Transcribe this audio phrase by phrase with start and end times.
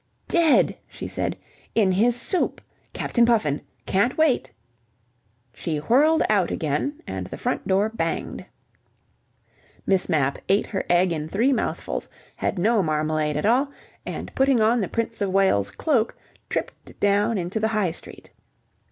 [0.27, 1.37] "Dead!" she said.
[1.75, 2.59] "In his soup.
[2.91, 3.61] Captain Puffin.
[3.85, 4.51] Can't wait!"
[5.53, 8.47] She whirled out again and the front door banged.
[9.85, 13.69] Miss Mapp ate her egg in three mouthfuls, had no marmalade at all,
[14.03, 16.17] and putting on the Prince of Wales's cloak,
[16.49, 18.31] tripped down into the High Street.